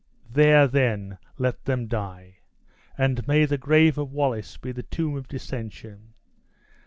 There, 0.31 0.67
then, 0.67 1.19
let 1.37 1.65
them 1.65 1.85
die; 1.85 2.37
and 2.97 3.27
may 3.27 3.45
the 3.45 3.59
grave 3.59 3.99
of 3.99 4.11
Wallace 4.11 4.57
be 4.57 4.71
the 4.71 4.81
tomb 4.81 5.15
of 5.15 5.27
dissension! 5.27 6.15